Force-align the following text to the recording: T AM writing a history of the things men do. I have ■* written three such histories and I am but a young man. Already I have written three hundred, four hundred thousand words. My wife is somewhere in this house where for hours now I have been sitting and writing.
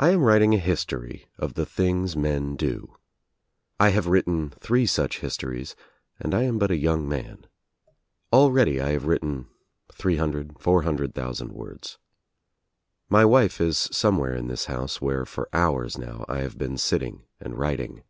T 0.00 0.06
AM 0.06 0.20
writing 0.22 0.54
a 0.54 0.58
history 0.58 1.26
of 1.38 1.54
the 1.54 1.66
things 1.66 2.14
men 2.16 2.54
do. 2.54 2.96
I 3.80 3.88
have 3.88 4.04
■* 4.06 4.08
written 4.12 4.50
three 4.60 4.86
such 4.86 5.18
histories 5.18 5.74
and 6.20 6.32
I 6.32 6.44
am 6.44 6.56
but 6.56 6.70
a 6.70 6.76
young 6.76 7.08
man. 7.08 7.48
Already 8.32 8.80
I 8.80 8.90
have 8.90 9.06
written 9.06 9.48
three 9.92 10.18
hundred, 10.18 10.60
four 10.60 10.82
hundred 10.82 11.16
thousand 11.16 11.50
words. 11.52 11.98
My 13.08 13.24
wife 13.24 13.60
is 13.60 13.76
somewhere 13.90 14.36
in 14.36 14.46
this 14.46 14.66
house 14.66 15.00
where 15.00 15.26
for 15.26 15.48
hours 15.52 15.98
now 15.98 16.24
I 16.28 16.38
have 16.42 16.56
been 16.56 16.78
sitting 16.78 17.24
and 17.40 17.58
writing. 17.58 18.04